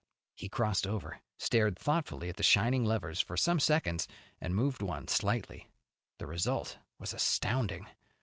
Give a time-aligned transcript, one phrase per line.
[0.33, 4.07] He crossed over, stared thoughtfully at the shining levers for some seconds,
[4.41, 5.69] and moved one slightly.
[6.17, 7.85] The result was astounding.